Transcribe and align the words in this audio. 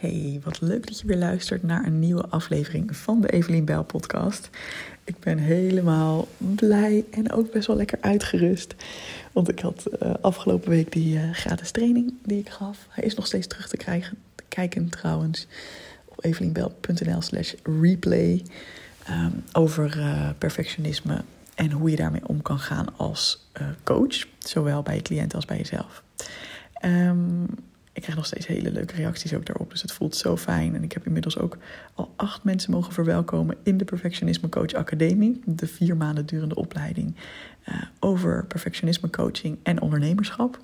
Hey, 0.00 0.40
wat 0.44 0.60
leuk 0.60 0.86
dat 0.86 1.00
je 1.00 1.06
weer 1.06 1.16
luistert 1.16 1.62
naar 1.62 1.86
een 1.86 1.98
nieuwe 1.98 2.26
aflevering 2.26 2.96
van 2.96 3.20
de 3.20 3.28
Evelien 3.28 3.64
Bijl 3.64 3.84
podcast. 3.84 4.50
Ik 5.04 5.18
ben 5.18 5.38
helemaal 5.38 6.28
blij 6.36 7.04
en 7.10 7.32
ook 7.32 7.52
best 7.52 7.66
wel 7.66 7.76
lekker 7.76 7.98
uitgerust. 8.00 8.74
Want 9.32 9.48
ik 9.48 9.58
had 9.58 9.86
uh, 10.02 10.14
afgelopen 10.20 10.70
week 10.70 10.92
die 10.92 11.16
uh, 11.16 11.32
gratis 11.32 11.70
training 11.70 12.12
die 12.22 12.38
ik 12.38 12.48
gaf. 12.48 12.86
Hij 12.88 13.04
is 13.04 13.14
nog 13.14 13.26
steeds 13.26 13.46
terug 13.46 13.68
te 13.68 13.76
krijgen, 13.76 14.18
kijken 14.48 14.88
trouwens 14.88 15.46
op 16.04 16.24
evelienbel.nl 16.24 17.22
slash 17.22 17.54
replay. 17.80 18.42
Um, 19.10 19.44
over 19.52 19.96
uh, 19.96 20.30
perfectionisme 20.38 21.22
en 21.54 21.70
hoe 21.70 21.90
je 21.90 21.96
daarmee 21.96 22.28
om 22.28 22.42
kan 22.42 22.58
gaan 22.58 22.96
als 22.96 23.48
coach. 23.84 24.26
Zowel 24.38 24.82
bij 24.82 24.94
je 24.94 25.02
cliënt 25.02 25.34
als 25.34 25.44
bij 25.44 25.56
jezelf. 25.56 26.02
Um, 26.84 27.46
ik 27.92 28.02
krijg 28.02 28.16
nog 28.16 28.26
steeds 28.26 28.46
hele 28.46 28.70
leuke 28.70 28.94
reacties 28.94 29.34
ook 29.34 29.46
daarop. 29.46 29.70
Dus 29.70 29.82
het 29.82 29.92
voelt 29.92 30.16
zo 30.16 30.36
fijn. 30.36 30.74
En 30.74 30.82
ik 30.82 30.92
heb 30.92 31.06
inmiddels 31.06 31.38
ook 31.38 31.56
al 31.94 32.12
acht 32.16 32.44
mensen 32.44 32.70
mogen 32.70 32.92
verwelkomen 32.92 33.56
in 33.62 33.76
de 33.76 33.84
Perfectionisme 33.84 34.48
Coach 34.48 34.72
Academie. 34.72 35.40
De 35.44 35.66
vier 35.66 35.96
maanden 35.96 36.26
durende 36.26 36.54
opleiding 36.54 37.14
uh, 37.68 37.74
over 37.98 38.44
perfectionisme 38.44 39.10
coaching 39.10 39.58
en 39.62 39.80
ondernemerschap. 39.80 40.58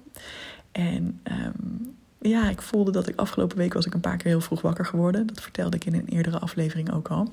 En 0.72 1.20
um, 1.24 1.94
ja, 2.20 2.48
ik 2.50 2.62
voelde 2.62 2.90
dat 2.90 3.08
ik 3.08 3.18
afgelopen 3.18 3.56
week 3.56 3.72
was 3.72 3.86
ik 3.86 3.94
een 3.94 4.00
paar 4.00 4.16
keer 4.16 4.30
heel 4.30 4.40
vroeg 4.40 4.60
wakker 4.60 4.86
geworden. 4.86 5.26
Dat 5.26 5.40
vertelde 5.40 5.76
ik 5.76 5.84
in 5.84 5.94
een 5.94 6.08
eerdere 6.08 6.38
aflevering 6.38 6.92
ook 6.92 7.08
al. 7.08 7.32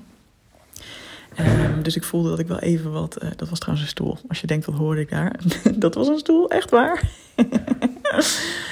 Um, 1.38 1.82
dus 1.82 1.96
ik 1.96 2.04
voelde 2.04 2.28
dat 2.28 2.38
ik 2.38 2.46
wel 2.46 2.58
even 2.58 2.92
wat. 2.92 3.22
Uh, 3.22 3.30
dat 3.36 3.48
was 3.48 3.58
trouwens 3.58 3.86
een 3.86 3.92
stoel. 3.92 4.18
Als 4.28 4.40
je 4.40 4.46
denkt, 4.46 4.66
wat 4.66 4.74
hoorde 4.74 5.00
ik 5.00 5.10
daar? 5.10 5.40
dat 5.76 5.94
was 5.94 6.08
een 6.08 6.18
stoel, 6.18 6.50
echt 6.50 6.70
waar. 6.70 7.02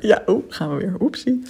ja, 0.00 0.22
oh, 0.26 0.44
gaan 0.48 0.70
we 0.70 0.76
weer. 0.76 1.00
Oepsie. 1.00 1.42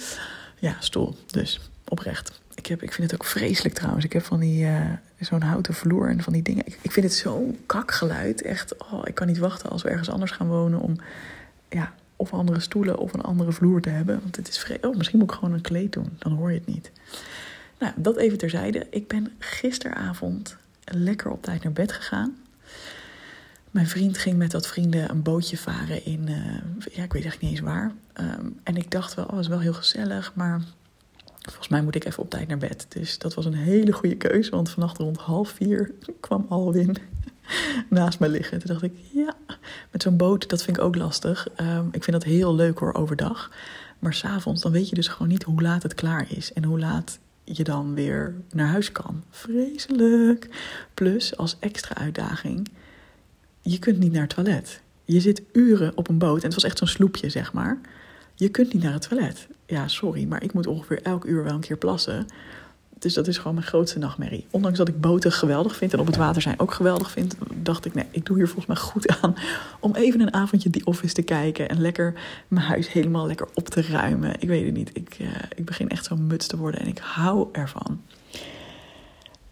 Ja, 0.59 0.75
stoel. 0.79 1.15
Dus 1.27 1.59
oprecht. 1.87 2.41
Ik, 2.55 2.65
heb, 2.65 2.83
ik 2.83 2.93
vind 2.93 3.11
het 3.11 3.21
ook 3.21 3.27
vreselijk 3.27 3.75
trouwens. 3.75 4.05
Ik 4.05 4.13
heb 4.13 4.23
van 4.23 4.39
die 4.39 4.65
uh, 4.65 4.79
zo'n 5.19 5.41
houten 5.41 5.73
vloer 5.73 6.09
en 6.09 6.23
van 6.23 6.33
die 6.33 6.41
dingen. 6.41 6.65
Ik, 6.65 6.77
ik 6.81 6.91
vind 6.91 7.05
het 7.05 7.15
zo'n 7.15 7.59
kakgeluid. 7.65 8.41
Echt, 8.41 8.77
oh, 8.77 9.01
ik 9.03 9.15
kan 9.15 9.27
niet 9.27 9.37
wachten 9.37 9.69
als 9.69 9.83
we 9.83 9.89
ergens 9.89 10.09
anders 10.09 10.31
gaan 10.31 10.47
wonen 10.47 10.79
om 10.79 10.95
ja, 11.69 11.93
of 12.15 12.33
andere 12.33 12.59
stoelen 12.59 12.97
of 12.97 13.13
een 13.13 13.21
andere 13.21 13.51
vloer 13.51 13.81
te 13.81 13.89
hebben. 13.89 14.19
Want 14.21 14.35
het 14.35 14.47
is 14.47 14.57
vreselijk. 14.57 14.85
Oh, 14.85 14.97
misschien 14.97 15.19
moet 15.19 15.29
ik 15.29 15.35
gewoon 15.35 15.53
een 15.53 15.61
kleed 15.61 15.93
doen. 15.93 16.15
Dan 16.17 16.31
hoor 16.31 16.51
je 16.51 16.57
het 16.57 16.67
niet. 16.67 16.91
Nou, 17.79 17.93
dat 17.95 18.17
even 18.17 18.37
terzijde. 18.37 18.87
Ik 18.89 19.07
ben 19.07 19.31
gisteravond 19.39 20.57
lekker 20.83 21.31
op 21.31 21.43
tijd 21.43 21.63
naar 21.63 21.73
bed 21.73 21.91
gegaan. 21.91 22.35
Mijn 23.73 23.87
vriend 23.87 24.17
ging 24.17 24.37
met 24.37 24.53
wat 24.53 24.67
vrienden 24.67 25.09
een 25.09 25.21
bootje 25.21 25.57
varen 25.57 26.05
in, 26.05 26.29
uh, 26.29 26.35
ja, 26.95 27.03
ik 27.03 27.13
weet 27.13 27.23
eigenlijk 27.23 27.41
niet 27.41 27.51
eens 27.51 27.59
waar. 27.59 27.91
Um, 28.19 28.59
en 28.63 28.77
ik 28.77 28.91
dacht 28.91 29.13
wel, 29.13 29.25
oh, 29.25 29.31
dat 29.31 29.39
is 29.39 29.47
wel 29.47 29.59
heel 29.59 29.73
gezellig, 29.73 30.31
maar 30.35 30.61
volgens 31.41 31.67
mij 31.67 31.81
moet 31.81 31.95
ik 31.95 32.05
even 32.05 32.23
op 32.23 32.29
tijd 32.29 32.47
naar 32.47 32.57
bed. 32.57 32.85
Dus 32.89 33.17
dat 33.17 33.33
was 33.33 33.45
een 33.45 33.53
hele 33.53 33.91
goede 33.91 34.15
keuze, 34.15 34.51
want 34.51 34.69
vannacht 34.69 34.97
rond 34.97 35.17
half 35.17 35.49
vier 35.49 35.91
kwam 36.19 36.45
Alwin 36.49 36.97
naast 37.89 38.19
me 38.19 38.29
liggen. 38.29 38.59
Toen 38.59 38.67
dacht 38.67 38.83
ik, 38.83 38.93
ja, 39.13 39.35
met 39.91 40.01
zo'n 40.01 40.17
boot, 40.17 40.49
dat 40.49 40.63
vind 40.63 40.77
ik 40.77 40.83
ook 40.83 40.95
lastig. 40.95 41.47
Um, 41.61 41.87
ik 41.91 42.03
vind 42.03 42.11
dat 42.11 42.23
heel 42.23 42.55
leuk 42.55 42.79
hoor, 42.79 42.93
overdag. 42.93 43.51
Maar 43.99 44.13
s'avonds, 44.13 44.61
dan 44.61 44.71
weet 44.71 44.89
je 44.89 44.95
dus 44.95 45.07
gewoon 45.07 45.27
niet 45.27 45.43
hoe 45.43 45.61
laat 45.61 45.83
het 45.83 45.93
klaar 45.93 46.25
is. 46.29 46.53
En 46.53 46.63
hoe 46.63 46.79
laat 46.79 47.19
je 47.43 47.63
dan 47.63 47.93
weer 47.93 48.35
naar 48.51 48.67
huis 48.67 48.91
kan. 48.91 49.23
Vreselijk. 49.29 50.49
Plus, 50.93 51.37
als 51.37 51.57
extra 51.59 51.95
uitdaging 51.95 52.69
je 53.63 53.79
kunt 53.79 53.99
niet 53.99 54.11
naar 54.11 54.21
het 54.21 54.35
toilet. 54.35 54.81
Je 55.05 55.19
zit 55.19 55.41
uren 55.51 55.91
op 55.95 56.09
een 56.09 56.17
boot 56.17 56.37
en 56.37 56.43
het 56.43 56.53
was 56.53 56.63
echt 56.63 56.77
zo'n 56.77 56.87
sloepje, 56.87 57.29
zeg 57.29 57.53
maar. 57.53 57.79
Je 58.35 58.49
kunt 58.49 58.73
niet 58.73 58.83
naar 58.83 58.93
het 58.93 59.07
toilet. 59.09 59.47
Ja, 59.65 59.87
sorry, 59.87 60.25
maar 60.25 60.43
ik 60.43 60.53
moet 60.53 60.67
ongeveer 60.67 61.01
elk 61.01 61.25
uur 61.25 61.43
wel 61.43 61.53
een 61.53 61.59
keer 61.59 61.77
plassen. 61.77 62.25
Dus 62.99 63.13
dat 63.13 63.27
is 63.27 63.37
gewoon 63.37 63.53
mijn 63.53 63.67
grootste 63.67 63.99
nachtmerrie. 63.99 64.45
Ondanks 64.51 64.77
dat 64.77 64.87
ik 64.87 65.01
boten 65.01 65.31
geweldig 65.31 65.75
vind 65.75 65.93
en 65.93 65.99
op 65.99 66.05
het 66.05 66.15
water 66.15 66.41
zijn 66.41 66.59
ook 66.59 66.73
geweldig 66.73 67.11
vind, 67.11 67.35
dacht 67.55 67.85
ik, 67.85 67.93
nee, 67.93 68.05
ik 68.11 68.25
doe 68.25 68.37
hier 68.37 68.47
volgens 68.47 68.65
mij 68.65 68.75
goed 68.75 69.21
aan 69.21 69.35
om 69.79 69.95
even 69.95 70.19
een 70.19 70.33
avondje 70.33 70.69
die 70.69 70.85
office 70.85 71.13
te 71.13 71.21
kijken 71.21 71.69
en 71.69 71.81
lekker 71.81 72.13
mijn 72.47 72.65
huis 72.65 72.91
helemaal 72.91 73.27
lekker 73.27 73.47
op 73.53 73.69
te 73.69 73.81
ruimen. 73.81 74.35
Ik 74.39 74.47
weet 74.47 74.65
het 74.65 74.73
niet. 74.73 74.89
Ik, 74.93 75.17
uh, 75.21 75.27
ik 75.55 75.65
begin 75.65 75.89
echt 75.89 76.05
zo'n 76.05 76.27
muts 76.27 76.47
te 76.47 76.57
worden 76.57 76.79
en 76.79 76.87
ik 76.87 76.97
hou 76.97 77.47
ervan. 77.51 78.01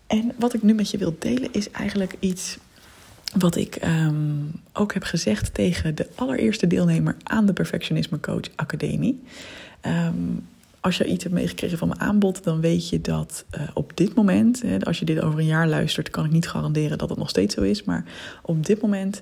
En 0.08 0.32
wat 0.40 0.54
ik 0.54 0.62
nu 0.62 0.74
met 0.74 0.92
je 0.92 0.98
wil 0.98 1.16
delen 1.20 1.50
is 1.52 1.72
eigenlijk 1.72 2.16
iets 2.20 2.58
wat 3.38 3.56
ik 3.56 3.78
um, 3.86 4.52
ook 4.74 4.94
heb 4.94 5.04
gezegd 5.04 5.54
tegen 5.54 5.96
de 5.96 6.08
allereerste 6.16 6.68
deelnemer 6.68 7.16
aan 7.24 7.46
de 7.46 7.54
Perfectionisme 7.54 8.20
Coach 8.20 8.50
Academie. 8.56 9.24
Um, 9.86 10.44
als 10.82 10.98
je 10.98 11.06
iets 11.06 11.24
hebt 11.24 11.36
meegekregen 11.36 11.78
van 11.78 11.88
mijn 11.88 12.00
aanbod, 12.00 12.44
dan 12.44 12.62
weet 12.62 12.90
je 12.90 13.02
dat 13.02 13.46
uh, 13.58 13.62
op 13.74 13.92
dit 13.98 14.16
moment, 14.16 14.62
hè, 14.62 14.80
als 14.80 15.00
je 15.00 15.06
dit 15.06 15.22
over 15.22 15.40
een 15.40 15.46
jaar 15.46 15.68
luistert, 15.68 16.10
kan 16.10 16.26
ik 16.26 16.32
niet 16.32 16.48
garanderen 16.48 16.98
dat 16.98 17.10
het 17.10 17.18
nog 17.18 17.30
steeds 17.30 17.56
zo 17.56 17.62
is. 17.62 17.84
Maar 17.84 18.06
op 18.42 18.66
dit 18.66 18.82
moment, 18.82 19.22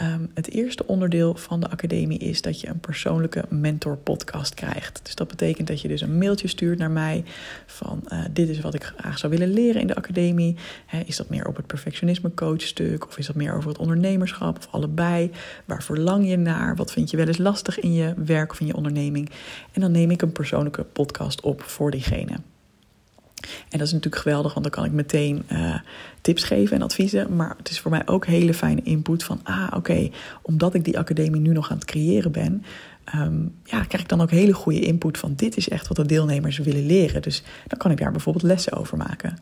um, 0.00 0.30
het 0.34 0.50
eerste 0.50 0.86
onderdeel 0.86 1.34
van 1.34 1.60
de 1.60 1.70
academie 1.70 2.18
is 2.18 2.42
dat 2.42 2.60
je 2.60 2.68
een 2.68 2.80
persoonlijke 2.80 3.44
mentor 3.48 3.96
podcast 3.96 4.54
krijgt. 4.54 5.00
Dus 5.02 5.14
dat 5.14 5.28
betekent 5.28 5.68
dat 5.68 5.80
je 5.80 5.88
dus 5.88 6.00
een 6.00 6.18
mailtje 6.18 6.48
stuurt 6.48 6.78
naar 6.78 6.90
mij 6.90 7.24
van 7.66 8.02
uh, 8.08 8.24
dit 8.32 8.48
is 8.48 8.60
wat 8.60 8.74
ik 8.74 8.82
graag 8.82 9.18
zou 9.18 9.32
willen 9.32 9.52
leren 9.52 9.80
in 9.80 9.86
de 9.86 9.94
academie. 9.94 10.56
Is 11.06 11.16
dat 11.16 11.28
meer 11.28 11.46
op 11.46 11.56
het 11.56 11.66
perfectionisme 11.66 12.34
coach 12.34 12.62
stuk 12.62 13.06
of 13.06 13.18
is 13.18 13.26
dat 13.26 13.36
meer 13.36 13.54
over 13.54 13.68
het 13.68 13.78
ondernemerschap 13.78 14.56
of 14.58 14.68
allebei? 14.70 15.30
Waar 15.64 15.82
verlang 15.82 16.28
je 16.28 16.36
naar? 16.36 16.76
Wat 16.76 16.92
vind 16.92 17.10
je 17.10 17.16
wel 17.16 17.26
eens 17.26 17.38
lastig 17.38 17.80
in 17.80 17.92
je 17.92 18.14
werk 18.24 18.52
of 18.52 18.60
in 18.60 18.66
je 18.66 18.76
onderneming? 18.76 19.30
En 19.72 19.80
dan 19.80 19.92
neem 19.92 20.10
ik 20.10 20.22
een 20.22 20.32
persoonlijke 20.32 20.84
podcast 20.84 21.40
op 21.40 21.62
voor 21.62 21.90
diegene. 21.90 22.36
En 23.70 23.78
dat 23.78 23.86
is 23.86 23.92
natuurlijk 23.92 24.22
geweldig, 24.22 24.52
want 24.52 24.64
dan 24.64 24.74
kan 24.74 24.84
ik 24.84 24.92
meteen 24.92 25.42
uh, 25.52 25.74
tips 26.20 26.44
geven 26.44 26.76
en 26.76 26.82
adviezen. 26.82 27.36
Maar 27.36 27.54
het 27.56 27.70
is 27.70 27.80
voor 27.80 27.90
mij 27.90 28.02
ook 28.06 28.26
hele 28.26 28.54
fijne 28.54 28.82
input 28.82 29.24
van, 29.24 29.40
ah 29.42 29.72
oké, 29.76 30.10
omdat 30.42 30.74
ik 30.74 30.84
die 30.84 30.98
academie 30.98 31.40
nu 31.40 31.52
nog 31.52 31.70
aan 31.70 31.76
het 31.76 31.84
creëren 31.84 32.32
ben, 32.32 32.64
um, 33.14 33.54
ja, 33.64 33.84
krijg 33.84 34.02
ik 34.02 34.08
dan 34.08 34.20
ook 34.20 34.30
hele 34.30 34.52
goede 34.52 34.80
input 34.80 35.18
van 35.18 35.34
dit 35.36 35.56
is 35.56 35.68
echt 35.68 35.88
wat 35.88 35.96
de 35.96 36.06
deelnemers 36.06 36.58
willen 36.58 36.86
leren. 36.86 37.22
Dus 37.22 37.42
dan 37.66 37.78
kan 37.78 37.90
ik 37.90 37.98
daar 37.98 38.12
bijvoorbeeld 38.12 38.44
lessen 38.44 38.72
over 38.72 38.96
maken. 38.96 39.38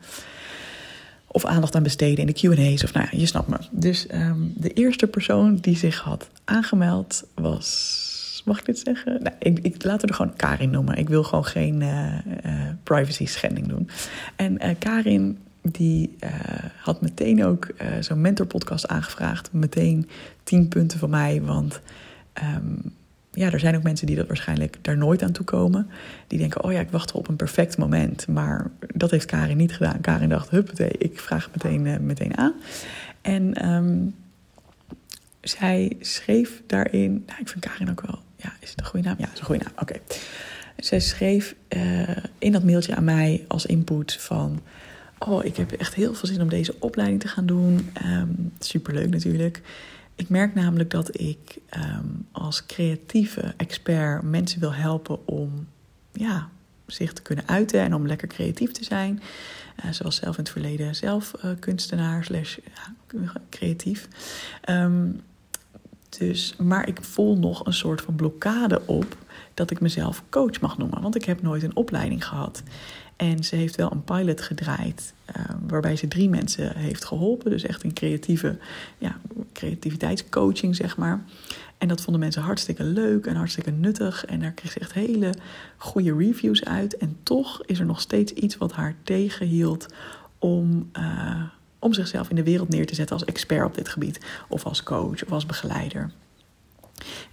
Of 1.27 1.45
aandacht 1.45 1.75
aan 1.75 1.83
besteden 1.83 2.27
in 2.27 2.33
de 2.33 2.33
QA's. 2.33 2.83
Of 2.83 2.93
nou 2.93 3.07
ja, 3.11 3.17
je 3.17 3.25
snapt 3.25 3.47
me. 3.47 3.57
Dus 3.71 4.07
um, 4.13 4.53
de 4.55 4.73
eerste 4.73 5.07
persoon 5.07 5.55
die 5.55 5.77
zich 5.77 5.99
had 5.99 6.29
aangemeld 6.45 7.23
was 7.33 8.08
Mag 8.49 8.59
ik 8.59 8.65
dit 8.65 8.79
zeggen? 8.79 9.23
Nou, 9.23 9.35
ik, 9.39 9.59
ik 9.59 9.83
laat 9.83 10.03
er 10.03 10.13
gewoon 10.13 10.35
Karin 10.35 10.69
noemen. 10.69 10.97
Ik 10.97 11.09
wil 11.09 11.23
gewoon 11.23 11.45
geen 11.45 11.81
uh, 11.81 12.13
uh, 12.45 12.51
privacy 12.83 13.25
schending 13.25 13.67
doen. 13.67 13.89
En 14.35 14.65
uh, 14.65 14.69
Karin 14.79 15.37
die 15.61 16.15
had 16.81 17.01
meteen 17.01 17.45
ook 17.45 17.67
zo'n 17.99 18.21
mentorpodcast 18.21 18.87
aangevraagd. 18.87 19.53
Meteen 19.53 20.09
tien 20.43 20.67
punten 20.67 20.99
van 20.99 21.09
mij. 21.09 21.41
Want 21.41 21.81
um, 22.55 22.93
ja, 23.31 23.51
er 23.51 23.59
zijn 23.59 23.75
ook 23.75 23.83
mensen 23.83 24.07
die 24.07 24.15
dat 24.15 24.27
waarschijnlijk 24.27 24.77
daar 24.81 24.97
nooit 24.97 25.23
aan 25.23 25.31
toe 25.31 25.45
komen. 25.45 25.89
Die 26.27 26.39
denken, 26.39 26.63
oh 26.63 26.71
ja, 26.71 26.79
ik 26.79 26.89
wacht 26.89 27.11
op 27.11 27.27
een 27.27 27.35
perfect 27.35 27.77
moment. 27.77 28.27
Maar 28.27 28.71
dat 28.93 29.11
heeft 29.11 29.25
Karin 29.25 29.57
niet 29.57 29.73
gedaan. 29.73 30.01
Karin 30.01 30.29
dacht, 30.29 30.49
huppatee, 30.49 30.91
ik 30.97 31.19
vraag 31.19 31.49
het 31.51 31.63
meteen, 31.63 32.05
meteen 32.05 32.37
aan. 32.37 32.53
En 33.21 33.69
um, 33.69 34.15
zij 35.41 35.95
schreef 35.99 36.61
daarin... 36.67 37.23
Nou, 37.27 37.39
ik 37.39 37.47
vind 37.49 37.65
Karin 37.65 37.89
ook 37.89 38.01
wel 38.01 38.19
is 38.59 38.69
het 38.69 38.79
een 38.79 38.85
goede 38.85 39.07
naam? 39.07 39.15
Ja, 39.19 39.29
is 39.33 39.39
een 39.39 39.45
goede 39.45 39.63
naam. 39.63 39.73
Oké. 39.73 39.81
Okay. 39.81 40.01
Zij 40.77 40.99
schreef 40.99 41.55
uh, 41.69 42.17
in 42.37 42.51
dat 42.51 42.63
mailtje 42.63 42.95
aan 42.95 43.03
mij 43.03 43.45
als 43.47 43.65
input 43.65 44.13
van... 44.13 44.61
Oh, 45.19 45.45
ik 45.45 45.57
heb 45.57 45.71
echt 45.71 45.93
heel 45.93 46.13
veel 46.13 46.27
zin 46.27 46.41
om 46.41 46.49
deze 46.49 46.75
opleiding 46.79 47.21
te 47.21 47.27
gaan 47.27 47.45
doen. 47.45 47.91
Um, 48.05 48.51
superleuk 48.59 49.09
natuurlijk. 49.09 49.61
Ik 50.15 50.29
merk 50.29 50.53
namelijk 50.53 50.89
dat 50.89 51.19
ik 51.19 51.57
um, 51.77 52.27
als 52.31 52.65
creatieve 52.65 53.53
expert 53.57 54.21
mensen 54.21 54.59
wil 54.59 54.73
helpen 54.73 55.27
om 55.27 55.67
ja, 56.11 56.49
zich 56.87 57.13
te 57.13 57.21
kunnen 57.21 57.47
uiten 57.47 57.79
en 57.79 57.93
om 57.93 58.07
lekker 58.07 58.27
creatief 58.27 58.71
te 58.71 58.83
zijn. 58.83 59.21
Uh, 59.85 59.91
zoals 59.91 60.15
zelf 60.15 60.37
in 60.37 60.43
het 60.43 60.51
verleden 60.51 60.95
zelf 60.95 61.33
uh, 61.45 61.51
kunstenaar 61.59 62.23
slash 62.23 62.57
creatief. 63.49 64.07
Um, 64.69 65.21
dus, 66.09 66.55
maar 66.57 66.87
ik 66.87 67.03
voel 67.03 67.37
nog 67.37 67.65
een 67.65 67.73
soort 67.73 68.01
van 68.01 68.15
blokkade 68.15 68.81
op 68.85 69.17
dat 69.53 69.71
ik 69.71 69.79
mezelf 69.79 70.23
coach 70.29 70.61
mag 70.61 70.77
noemen. 70.77 71.01
Want 71.01 71.15
ik 71.15 71.25
heb 71.25 71.41
nooit 71.41 71.63
een 71.63 71.75
opleiding 71.75 72.27
gehad. 72.27 72.63
En 73.15 73.43
ze 73.43 73.55
heeft 73.55 73.75
wel 73.75 73.91
een 73.91 74.03
pilot 74.03 74.41
gedraaid 74.41 75.13
uh, 75.37 75.45
waarbij 75.67 75.95
ze 75.95 76.07
drie 76.07 76.29
mensen 76.29 76.77
heeft 76.77 77.05
geholpen. 77.05 77.51
Dus 77.51 77.63
echt 77.63 77.83
een 77.83 77.93
creatieve 77.93 78.57
ja, 78.97 79.19
creativiteitscoaching, 79.53 80.75
zeg 80.75 80.97
maar. 80.97 81.23
En 81.77 81.87
dat 81.87 82.01
vonden 82.01 82.21
mensen 82.21 82.41
hartstikke 82.41 82.83
leuk 82.83 83.25
en 83.25 83.35
hartstikke 83.35 83.71
nuttig. 83.71 84.25
En 84.25 84.39
daar 84.39 84.51
kreeg 84.51 84.71
ze 84.71 84.79
echt 84.79 84.93
hele 84.93 85.33
goede 85.77 86.15
reviews 86.15 86.65
uit. 86.65 86.97
En 86.97 87.17
toch 87.23 87.61
is 87.65 87.79
er 87.79 87.85
nog 87.85 88.01
steeds 88.01 88.33
iets 88.33 88.57
wat 88.57 88.71
haar 88.71 88.95
tegenhield 89.03 89.85
om... 90.37 90.89
Uh, 90.99 91.41
om 91.79 91.93
zichzelf 91.93 92.29
in 92.29 92.35
de 92.35 92.43
wereld 92.43 92.69
neer 92.69 92.85
te 92.85 92.95
zetten 92.95 93.15
als 93.15 93.25
expert 93.25 93.65
op 93.65 93.75
dit 93.75 93.89
gebied, 93.89 94.19
of 94.47 94.65
als 94.65 94.83
coach 94.83 95.23
of 95.23 95.31
als 95.31 95.45
begeleider. 95.45 96.11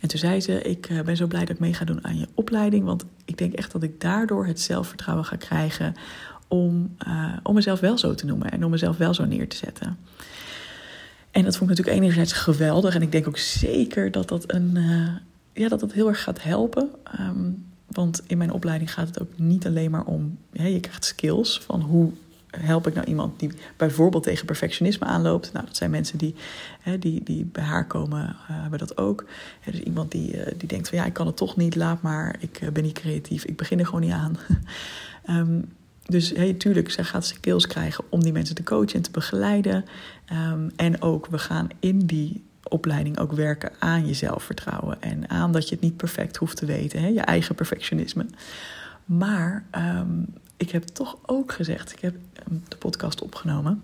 En 0.01 0.09
toen 0.09 0.19
zei 0.19 0.41
ze: 0.41 0.63
Ik 0.63 0.87
eh, 0.87 1.01
ben 1.01 1.17
zo 1.17 1.27
blij 1.27 1.41
dat 1.41 1.51
ik 1.51 1.59
mee 1.59 1.75
ga 1.75 1.85
doen 1.85 2.05
aan 2.05 2.19
je 2.19 2.29
opleiding. 2.35 2.85
Want 2.85 3.05
ik 3.25 3.39
denk 3.39 3.53
echt 3.53 3.73
dat 3.73 3.83
ik 3.83 4.01
daardoor 4.01 4.47
het 4.47 4.61
zelfvertrouwen 4.61 5.25
ga 5.25 5.37
krijgen 5.37 5.95
om, 6.49 6.97
uh, 7.07 7.33
om 7.43 7.55
mezelf 7.55 7.81
wel 7.81 7.99
zo 7.99 8.15
te 8.15 8.27
noemen 8.27 8.51
en 8.51 8.65
om 8.65 8.71
mezelf 8.71 8.97
wel 8.97 9.15
zo 9.15 9.25
neer 9.25 9.49
te 9.49 9.57
zetten. 9.57 9.99
En 11.31 11.45
dat 11.45 11.57
vond 11.57 11.71
ik 11.71 11.77
natuurlijk 11.77 12.05
enerzijds 12.05 12.33
geweldig. 12.33 12.95
En 12.95 13.03
ik 13.03 13.13
denk 13.13 13.29
ook 13.29 13.39
zeker 13.39 14.11
dat 14.11 14.29
dat, 14.29 14.53
een, 14.53 14.73
uh, 14.75 15.09
ja, 15.53 15.69
dat, 15.69 15.81
dat 15.81 15.93
heel 15.93 16.09
erg 16.09 16.23
gaat 16.23 16.43
helpen. 16.43 16.91
Um, 17.21 17.65
want 17.87 18.23
in 18.27 18.39
mijn 18.39 18.53
opleiding 18.53 18.93
gaat 18.93 19.09
het 19.09 19.21
ook 19.21 19.31
niet 19.37 19.67
alleen 19.67 19.91
maar 19.91 20.05
om, 20.05 20.39
hè, 20.53 20.67
je 20.67 20.81
krijgt 20.81 21.05
skills 21.05 21.61
van 21.61 21.81
hoe 21.81 22.13
help 22.61 22.87
ik 22.87 22.95
nou 22.95 23.07
iemand 23.07 23.41
die 23.41 23.51
bijvoorbeeld 23.77 24.23
tegen 24.23 24.47
perfectionisme 24.47 25.07
aanloopt. 25.07 25.53
Nou, 25.53 25.67
dat 25.67 25.77
zijn 25.77 25.91
mensen 25.91 26.19
die, 26.19 26.35
hè, 26.81 26.99
die, 26.99 27.23
die 27.25 27.45
bij 27.45 27.65
haar 27.65 27.87
komen, 27.87 28.21
uh, 28.21 28.35
hebben 28.49 28.79
dat 28.79 28.97
ook. 28.97 29.25
Dus 29.65 29.81
iemand 29.81 30.11
die, 30.11 30.37
uh, 30.37 30.47
die 30.57 30.69
denkt 30.69 30.89
van 30.89 30.99
ja, 30.99 31.05
ik 31.05 31.13
kan 31.13 31.27
het 31.27 31.37
toch 31.37 31.57
niet, 31.57 31.75
laat 31.75 32.03
maar, 32.03 32.37
ik 32.39 32.61
uh, 32.63 32.71
ben 32.71 32.83
niet 32.83 32.99
creatief, 32.99 33.45
ik 33.45 33.57
begin 33.57 33.79
er 33.79 33.85
gewoon 33.85 34.01
niet 34.01 34.13
aan. 34.13 34.39
um, 35.29 35.65
dus 36.07 36.31
hey, 36.31 36.55
tuurlijk, 36.55 36.91
zij 36.91 37.05
gaat 37.05 37.27
skills 37.27 37.67
krijgen 37.67 38.05
om 38.09 38.23
die 38.23 38.33
mensen 38.33 38.55
te 38.55 38.63
coachen 38.63 38.95
en 38.95 39.03
te 39.03 39.11
begeleiden. 39.11 39.85
Um, 40.33 40.71
en 40.77 41.03
ook, 41.03 41.27
we 41.27 41.39
gaan 41.39 41.69
in 41.81 41.99
die 41.99 42.45
opleiding 42.69 43.19
ook 43.19 43.33
werken 43.33 43.73
aan 43.79 44.07
je 44.07 44.15
zelfvertrouwen. 44.15 45.03
En 45.03 45.31
aan 45.31 45.53
dat 45.53 45.69
je 45.69 45.75
het 45.75 45.85
niet 45.85 45.97
perfect 45.97 46.37
hoeft 46.37 46.57
te 46.57 46.67
weten, 46.67 47.01
hè? 47.01 47.07
je 47.07 47.21
eigen 47.21 47.55
perfectionisme. 47.55 48.27
Maar 49.05 49.65
um, 49.73 50.27
ik 50.57 50.71
heb 50.71 50.83
toch 50.83 51.17
ook 51.27 51.53
gezegd, 51.53 51.93
ik 51.93 52.01
heb 52.01 52.15
de 52.69 52.77
podcast 52.77 53.23
opgenomen. 53.23 53.83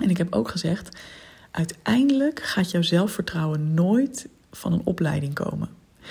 En 0.00 0.10
ik 0.10 0.16
heb 0.16 0.34
ook 0.34 0.48
gezegd, 0.48 0.96
uiteindelijk 1.50 2.42
gaat 2.42 2.70
jouw 2.70 2.82
zelfvertrouwen 2.82 3.74
nooit 3.74 4.28
van 4.52 4.72
een 4.72 4.82
opleiding 4.84 5.34
komen. 5.34 5.68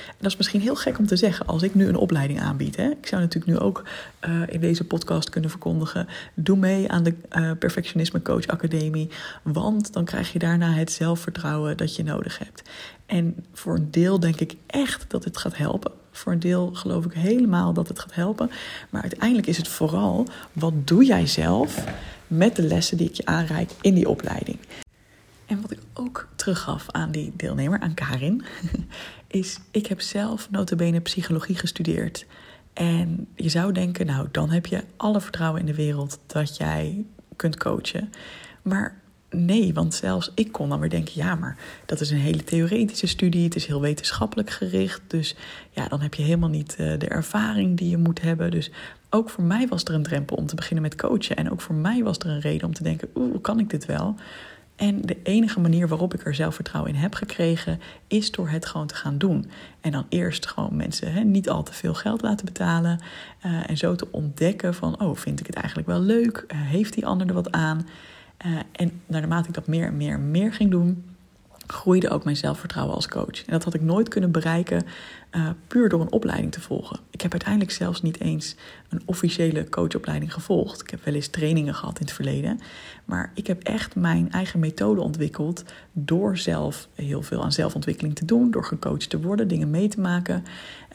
En 0.07 0.17
dat 0.19 0.31
is 0.31 0.37
misschien 0.37 0.61
heel 0.61 0.75
gek 0.75 0.97
om 0.99 1.07
te 1.07 1.15
zeggen 1.15 1.45
als 1.45 1.63
ik 1.63 1.75
nu 1.75 1.87
een 1.87 1.95
opleiding 1.95 2.41
aanbied. 2.41 2.75
Hè? 2.75 2.89
Ik 2.89 3.07
zou 3.07 3.21
natuurlijk 3.21 3.51
nu 3.51 3.59
ook 3.65 3.83
uh, 4.27 4.41
in 4.47 4.59
deze 4.59 4.83
podcast 4.83 5.29
kunnen 5.29 5.49
verkondigen: 5.49 6.07
doe 6.33 6.57
mee 6.57 6.91
aan 6.91 7.03
de 7.03 7.13
uh, 7.31 7.51
Perfectionisme 7.59 8.21
Coach 8.21 8.47
Academie, 8.47 9.09
want 9.43 9.93
dan 9.93 10.05
krijg 10.05 10.33
je 10.33 10.39
daarna 10.39 10.71
het 10.71 10.91
zelfvertrouwen 10.91 11.77
dat 11.77 11.95
je 11.95 12.03
nodig 12.03 12.39
hebt. 12.39 12.61
En 13.05 13.45
voor 13.53 13.75
een 13.75 13.91
deel 13.91 14.19
denk 14.19 14.39
ik 14.39 14.55
echt 14.67 15.09
dat 15.09 15.23
het 15.23 15.37
gaat 15.37 15.57
helpen. 15.57 15.91
Voor 16.17 16.31
een 16.31 16.39
deel 16.39 16.73
geloof 16.73 17.05
ik 17.05 17.13
helemaal 17.13 17.73
dat 17.73 17.87
het 17.87 17.99
gaat 17.99 18.15
helpen. 18.15 18.51
Maar 18.89 19.01
uiteindelijk 19.01 19.47
is 19.47 19.57
het 19.57 19.67
vooral 19.67 20.27
wat 20.53 20.73
doe 20.87 21.05
jij 21.05 21.27
zelf 21.27 21.83
met 22.27 22.55
de 22.55 22.61
lessen 22.61 22.97
die 22.97 23.09
ik 23.09 23.15
je 23.15 23.25
aanreik 23.25 23.71
in 23.81 23.93
die 23.93 24.09
opleiding. 24.09 24.57
En 25.45 25.61
wat 25.61 25.71
ik 25.71 25.79
ook 25.93 26.27
teruggaf 26.35 26.85
aan 26.91 27.11
die 27.11 27.33
deelnemer, 27.35 27.79
aan 27.79 27.93
Karin, 27.93 28.43
is 29.27 29.59
ik 29.71 29.87
heb 29.87 30.01
zelf 30.01 30.49
notabene 30.51 30.99
psychologie 30.99 31.55
gestudeerd. 31.55 32.25
En 32.73 33.27
je 33.35 33.49
zou 33.49 33.71
denken, 33.71 34.05
nou 34.05 34.27
dan 34.31 34.49
heb 34.49 34.65
je 34.65 34.83
alle 34.97 35.21
vertrouwen 35.21 35.59
in 35.59 35.65
de 35.65 35.75
wereld 35.75 36.19
dat 36.25 36.57
jij 36.57 37.05
kunt 37.35 37.57
coachen. 37.57 38.11
Maar 38.61 39.01
nee, 39.29 39.73
want 39.73 39.93
zelfs 39.93 40.31
ik 40.35 40.51
kon 40.51 40.69
dan 40.69 40.79
weer 40.79 40.89
denken, 40.89 41.13
ja, 41.15 41.35
maar 41.35 41.57
dat 41.85 42.01
is 42.01 42.09
een 42.09 42.17
hele 42.17 42.43
theoretische 42.43 43.07
studie, 43.07 43.43
het 43.43 43.55
is 43.55 43.65
heel 43.65 43.81
wetenschappelijk 43.81 44.49
gericht, 44.49 45.01
dus 45.07 45.35
ja, 45.71 45.87
dan 45.87 46.01
heb 46.01 46.13
je 46.13 46.23
helemaal 46.23 46.49
niet 46.49 46.77
uh, 46.79 46.99
de 46.99 47.07
ervaring 47.07 47.77
die 47.77 47.89
je 47.89 47.97
moet 47.97 48.21
hebben. 48.21 48.51
Dus 48.51 48.71
ook 49.09 49.29
voor 49.29 49.43
mij 49.43 49.67
was 49.67 49.83
er 49.83 49.93
een 49.93 50.03
drempel 50.03 50.37
om 50.37 50.45
te 50.45 50.55
beginnen 50.55 50.83
met 50.83 50.95
coachen 50.95 51.35
en 51.35 51.51
ook 51.51 51.61
voor 51.61 51.75
mij 51.75 52.03
was 52.03 52.17
er 52.17 52.27
een 52.27 52.39
reden 52.39 52.67
om 52.67 52.73
te 52.73 52.83
denken, 52.83 53.09
oeh, 53.15 53.41
kan 53.41 53.59
ik 53.59 53.69
dit 53.69 53.85
wel? 53.85 54.15
En 54.75 55.01
de 55.01 55.17
enige 55.23 55.59
manier 55.59 55.87
waarop 55.87 56.13
ik 56.13 56.25
er 56.25 56.35
zelfvertrouwen 56.35 56.93
in 56.93 56.99
heb 56.99 57.13
gekregen, 57.13 57.79
is 58.07 58.31
door 58.31 58.49
het 58.49 58.65
gewoon 58.65 58.87
te 58.87 58.95
gaan 58.95 59.17
doen. 59.17 59.49
En 59.81 59.91
dan 59.91 60.05
eerst 60.09 60.47
gewoon 60.47 60.75
mensen 60.75 61.13
hè, 61.13 61.23
niet 61.23 61.49
al 61.49 61.63
te 61.63 61.73
veel 61.73 61.93
geld 61.93 62.21
laten 62.21 62.45
betalen. 62.45 62.99
Uh, 63.45 63.69
en 63.69 63.77
zo 63.77 63.95
te 63.95 64.07
ontdekken 64.11 64.73
van, 64.73 65.01
oh, 65.01 65.15
vind 65.15 65.39
ik 65.39 65.47
het 65.47 65.55
eigenlijk 65.55 65.87
wel 65.87 65.99
leuk? 65.99 66.45
Uh, 66.47 66.57
heeft 66.61 66.93
die 66.93 67.05
ander 67.05 67.27
er 67.27 67.33
wat 67.33 67.51
aan? 67.51 67.87
Uh, 68.45 68.59
en 68.71 69.01
naarmate 69.05 69.47
ik 69.47 69.53
dat 69.53 69.67
meer 69.67 69.85
en 69.85 69.97
meer 69.97 70.13
en 70.13 70.31
meer 70.31 70.53
ging 70.53 70.71
doen, 70.71 71.05
groeide 71.67 72.09
ook 72.09 72.23
mijn 72.23 72.37
zelfvertrouwen 72.37 72.95
als 72.95 73.07
coach. 73.07 73.45
En 73.45 73.51
dat 73.51 73.63
had 73.63 73.73
ik 73.73 73.81
nooit 73.81 74.07
kunnen 74.07 74.31
bereiken 74.31 74.85
uh, 75.31 75.49
puur 75.67 75.89
door 75.89 76.01
een 76.01 76.11
opleiding 76.11 76.51
te 76.51 76.61
volgen. 76.61 76.99
Ik 77.09 77.21
heb 77.21 77.31
uiteindelijk 77.31 77.71
zelfs 77.71 78.01
niet 78.01 78.19
eens 78.19 78.55
een 78.89 79.01
officiële 79.05 79.69
coachopleiding 79.69 80.33
gevolgd. 80.33 80.81
Ik 80.81 80.89
heb 80.89 81.03
wel 81.03 81.13
eens 81.13 81.27
trainingen 81.27 81.73
gehad 81.75 81.99
in 81.99 82.05
het 82.05 82.15
verleden. 82.15 82.59
Maar 83.05 83.31
ik 83.33 83.47
heb 83.47 83.63
echt 83.63 83.95
mijn 83.95 84.31
eigen 84.31 84.59
methode 84.59 85.01
ontwikkeld 85.01 85.63
door 85.91 86.37
zelf 86.37 86.87
heel 86.95 87.21
veel 87.21 87.43
aan 87.43 87.51
zelfontwikkeling 87.51 88.15
te 88.15 88.25
doen, 88.25 88.51
door 88.51 88.65
gecoacht 88.65 89.09
te 89.09 89.21
worden, 89.21 89.47
dingen 89.47 89.69
mee 89.69 89.87
te 89.87 89.99
maken 89.99 90.43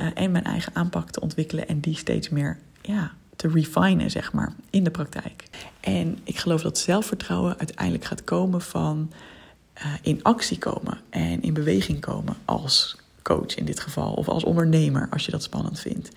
uh, 0.01 0.07
en 0.15 0.31
mijn 0.31 0.45
eigen 0.45 0.75
aanpak 0.75 1.11
te 1.11 1.21
ontwikkelen 1.21 1.69
en 1.69 1.81
die 1.81 1.97
steeds 1.97 2.29
meer 2.29 2.59
ja, 2.83 3.13
te 3.37 3.49
refinen, 3.49 4.11
zeg 4.11 4.33
maar, 4.33 4.53
in 4.71 4.85
de 4.85 4.91
praktijk. 4.91 5.45
En 5.81 6.19
ik 6.25 6.39
geloof 6.39 6.63
dat 6.63 6.79
zelfvertrouwen 6.79 7.59
uiteindelijk 7.59 8.05
gaat 8.05 8.25
komen 8.25 8.61
van 8.61 9.11
uh, 9.79 9.85
in 10.03 10.23
actie 10.23 10.59
komen 10.59 10.99
en 11.11 11.43
in 11.43 11.55
beweging 11.55 12.01
komen 12.01 12.37
als 12.45 12.97
coach 13.23 13.55
in 13.55 13.65
dit 13.65 13.81
geval, 13.81 14.13
of 14.13 14.29
als 14.29 14.45
ondernemer 14.45 15.09
als 15.11 15.25
je 15.25 15.31
dat 15.31 15.43
spannend 15.43 15.81
vindt. 15.81 16.11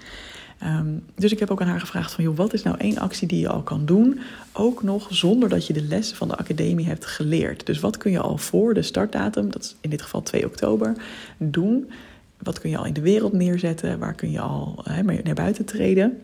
Um, 0.63 1.03
dus 1.15 1.31
ik 1.31 1.39
heb 1.39 1.51
ook 1.51 1.61
aan 1.61 1.67
haar 1.67 1.79
gevraagd 1.79 2.13
van, 2.13 2.23
joh, 2.23 2.37
wat 2.37 2.53
is 2.53 2.63
nou 2.63 2.77
één 2.77 2.97
actie 2.97 3.27
die 3.27 3.39
je 3.39 3.49
al 3.49 3.61
kan 3.61 3.85
doen, 3.85 4.19
ook 4.53 4.83
nog 4.83 5.07
zonder 5.09 5.49
dat 5.49 5.67
je 5.67 5.73
de 5.73 5.83
lessen 5.83 6.17
van 6.17 6.27
de 6.27 6.35
academie 6.35 6.85
hebt 6.85 7.05
geleerd. 7.05 7.65
Dus 7.65 7.79
wat 7.79 7.97
kun 7.97 8.11
je 8.11 8.19
al 8.19 8.37
voor 8.37 8.73
de 8.73 8.81
startdatum, 8.81 9.51
dat 9.51 9.63
is 9.63 9.75
in 9.81 9.89
dit 9.89 10.01
geval 10.01 10.21
2 10.21 10.45
oktober, 10.45 10.93
doen? 11.37 11.91
Wat 12.37 12.59
kun 12.59 12.69
je 12.69 12.77
al 12.77 12.85
in 12.85 12.93
de 12.93 13.01
wereld 13.01 13.33
neerzetten? 13.33 13.99
Waar 13.99 14.13
kun 14.13 14.31
je 14.31 14.39
al 14.39 14.83
naar 15.23 15.33
buiten 15.33 15.65
treden? 15.65 16.21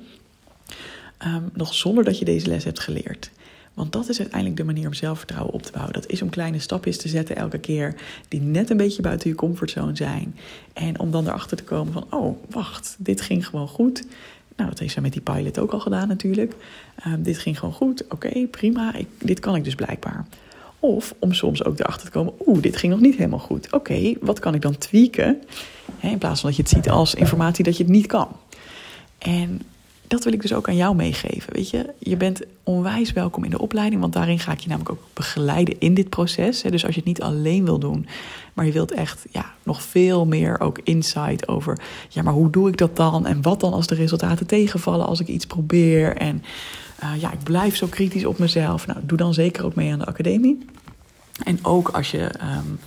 Um, 1.25 1.49
nog 1.53 1.73
zonder 1.73 2.03
dat 2.03 2.19
je 2.19 2.25
deze 2.25 2.47
les 2.47 2.63
hebt 2.63 2.79
geleerd. 2.79 3.31
Want 3.73 3.91
dat 3.91 4.09
is 4.09 4.19
uiteindelijk 4.19 4.57
de 4.57 4.63
manier 4.63 4.87
om 4.87 4.93
zelfvertrouwen 4.93 5.53
op 5.53 5.61
te 5.61 5.71
bouwen. 5.71 5.93
Dat 5.93 6.07
is 6.07 6.21
om 6.21 6.29
kleine 6.29 6.59
stapjes 6.59 6.97
te 6.97 7.07
zetten 7.07 7.35
elke 7.35 7.59
keer 7.59 7.95
die 8.27 8.41
net 8.41 8.69
een 8.69 8.77
beetje 8.77 9.01
buiten 9.01 9.29
je 9.29 9.35
comfortzone 9.35 9.95
zijn. 9.95 10.35
En 10.73 10.99
om 10.99 11.11
dan 11.11 11.27
erachter 11.27 11.57
te 11.57 11.63
komen 11.63 11.93
van, 11.93 12.05
oh, 12.09 12.37
wacht, 12.49 12.95
dit 12.97 13.21
ging 13.21 13.47
gewoon 13.47 13.67
goed. 13.67 14.03
Nou, 14.55 14.69
dat 14.69 14.79
heeft 14.79 14.93
zij 14.93 15.01
met 15.01 15.13
die 15.13 15.21
pilot 15.21 15.59
ook 15.59 15.71
al 15.71 15.79
gedaan 15.79 16.07
natuurlijk. 16.07 16.53
Um, 17.07 17.23
dit 17.23 17.37
ging 17.37 17.59
gewoon 17.59 17.73
goed, 17.73 18.03
oké, 18.09 18.47
prima, 18.47 18.93
dit 19.17 19.39
kan 19.39 19.55
ik 19.55 19.63
dus 19.63 19.75
blijkbaar. 19.75 20.25
Of 20.79 21.15
om 21.19 21.33
soms 21.33 21.63
ook 21.63 21.79
erachter 21.79 22.05
te 22.05 22.11
komen, 22.11 22.33
oeh, 22.45 22.61
dit 22.61 22.77
ging 22.77 22.91
nog 22.91 23.01
niet 23.01 23.15
helemaal 23.15 23.39
goed. 23.39 23.73
Oké, 23.73 24.13
wat 24.21 24.39
kan 24.39 24.53
ik 24.55 24.61
dan 24.61 24.77
tweaken? 24.77 25.41
In 25.99 26.17
plaats 26.17 26.41
van 26.41 26.49
dat 26.49 26.57
je 26.57 26.63
het 26.63 26.71
ziet 26.71 26.89
als 26.89 27.15
informatie 27.15 27.63
dat 27.63 27.77
je 27.77 27.83
het 27.83 27.91
niet 27.91 28.07
kan. 28.07 28.27
En 29.17 29.61
dat 30.11 30.23
wil 30.23 30.33
ik 30.33 30.41
dus 30.41 30.53
ook 30.53 30.67
aan 30.67 30.75
jou 30.75 30.95
meegeven. 30.95 31.53
Weet 31.53 31.69
je, 31.69 31.89
je 31.99 32.17
bent 32.17 32.41
onwijs 32.63 33.13
welkom 33.13 33.43
in 33.43 33.49
de 33.49 33.59
opleiding, 33.59 34.01
want 34.01 34.13
daarin 34.13 34.39
ga 34.39 34.51
ik 34.51 34.59
je 34.59 34.67
namelijk 34.67 34.91
ook 34.91 35.03
begeleiden 35.13 35.75
in 35.79 35.93
dit 35.93 36.09
proces. 36.09 36.61
Dus 36.61 36.85
als 36.85 36.93
je 36.93 36.99
het 36.99 37.07
niet 37.07 37.21
alleen 37.21 37.65
wil 37.65 37.79
doen, 37.79 38.07
maar 38.53 38.65
je 38.65 38.71
wilt 38.71 38.91
echt 38.91 39.25
ja, 39.29 39.53
nog 39.63 39.81
veel 39.81 40.25
meer 40.25 40.59
ook 40.59 40.79
insight 40.83 41.47
over, 41.47 41.79
ja, 42.09 42.21
maar 42.21 42.33
hoe 42.33 42.49
doe 42.49 42.69
ik 42.69 42.77
dat 42.77 42.95
dan? 42.95 43.25
En 43.25 43.41
wat 43.41 43.59
dan 43.59 43.73
als 43.73 43.87
de 43.87 43.95
resultaten 43.95 44.45
tegenvallen 44.45 45.05
als 45.05 45.19
ik 45.19 45.27
iets 45.27 45.45
probeer? 45.45 46.15
En 46.17 46.43
uh, 47.03 47.21
ja, 47.21 47.31
ik 47.31 47.43
blijf 47.43 47.75
zo 47.75 47.87
kritisch 47.87 48.25
op 48.25 48.37
mezelf. 48.37 48.87
Nou, 48.87 48.99
doe 49.03 49.17
dan 49.17 49.33
zeker 49.33 49.65
ook 49.65 49.75
mee 49.75 49.91
aan 49.91 49.99
de 49.99 50.05
academie. 50.05 50.65
En 51.43 51.59
ook 51.61 51.89
als 51.89 52.11
je 52.11 52.21
um, 52.21 52.79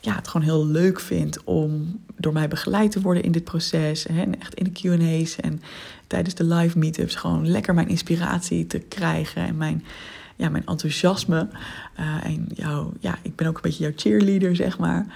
ja, 0.00 0.14
het 0.14 0.28
gewoon 0.28 0.46
heel 0.46 0.66
leuk 0.66 1.00
vindt 1.00 1.44
om 1.44 2.00
door 2.16 2.32
mij 2.32 2.48
begeleid 2.48 2.90
te 2.90 3.00
worden 3.00 3.22
in 3.22 3.32
dit 3.32 3.44
proces. 3.44 4.04
Hè, 4.04 4.20
en 4.20 4.40
echt 4.40 4.54
in 4.54 4.64
de 4.64 4.70
QA's 4.70 5.36
en 5.36 5.62
tijdens 6.06 6.34
de 6.34 6.44
live 6.44 6.78
meetups 6.78 7.14
gewoon 7.14 7.48
lekker 7.48 7.74
mijn 7.74 7.88
inspiratie 7.88 8.66
te 8.66 8.78
krijgen 8.78 9.46
en 9.46 9.56
mijn, 9.56 9.84
ja, 10.36 10.48
mijn 10.48 10.66
enthousiasme. 10.66 11.48
Uh, 12.00 12.24
en 12.24 12.46
jou, 12.54 12.92
ja, 13.00 13.18
ik 13.22 13.36
ben 13.36 13.46
ook 13.46 13.54
een 13.54 13.62
beetje 13.62 13.82
jouw 13.82 13.92
cheerleader, 13.96 14.56
zeg 14.56 14.78
maar. 14.78 15.06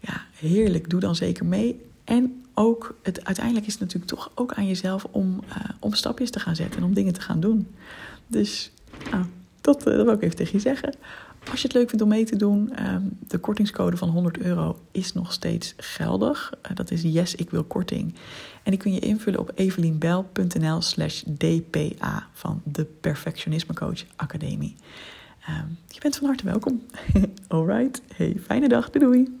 Ja, 0.00 0.22
heerlijk. 0.34 0.90
Doe 0.90 1.00
dan 1.00 1.14
zeker 1.14 1.46
mee. 1.46 1.80
En 2.04 2.42
ook, 2.54 2.94
het, 3.02 3.24
uiteindelijk 3.24 3.66
is 3.66 3.72
het 3.72 3.82
natuurlijk 3.82 4.10
toch 4.10 4.30
ook 4.34 4.52
aan 4.52 4.66
jezelf 4.66 5.06
om, 5.10 5.40
uh, 5.48 5.56
om 5.78 5.94
stapjes 5.94 6.30
te 6.30 6.40
gaan 6.40 6.56
zetten 6.56 6.80
en 6.80 6.86
om 6.86 6.94
dingen 6.94 7.12
te 7.12 7.20
gaan 7.20 7.40
doen. 7.40 7.68
Dus 8.26 8.70
nou, 9.10 9.24
dat, 9.60 9.88
uh, 9.88 9.96
dat 9.96 10.04
wil 10.04 10.14
ik 10.14 10.22
even 10.22 10.36
tegen 10.36 10.52
je 10.52 10.60
zeggen. 10.60 10.94
Als 11.50 11.60
je 11.60 11.66
het 11.66 11.76
leuk 11.76 11.88
vindt 11.88 12.04
om 12.04 12.08
mee 12.08 12.24
te 12.24 12.36
doen, 12.36 12.72
um, 12.92 13.16
de 13.28 13.38
kortingscode 13.38 13.96
van 13.96 14.08
100 14.08 14.38
euro 14.38 14.78
is 14.90 15.12
nog 15.12 15.32
steeds 15.32 15.74
geldig. 15.76 16.52
Uh, 16.70 16.76
dat 16.76 16.90
is 16.90 17.02
yes, 17.02 17.34
ik 17.34 17.50
wil 17.50 17.64
korting. 17.64 18.14
En 18.62 18.70
die 18.70 18.80
kun 18.80 18.92
je 18.92 19.00
invullen 19.00 19.40
op 19.40 19.52
evelienbel.nl 19.54 20.80
slash 20.80 21.22
dpa 21.22 22.26
van 22.32 22.62
de 22.64 22.84
Perfectionisme 22.84 23.74
Coach 23.74 24.04
Academie. 24.16 24.74
Um, 25.48 25.78
je 25.88 26.00
bent 26.00 26.16
van 26.16 26.26
harte 26.26 26.44
welkom. 26.44 26.82
Alright, 27.48 28.02
hey, 28.14 28.36
fijne 28.42 28.68
dag, 28.68 28.90
doei 28.90 29.04
doei. 29.04 29.38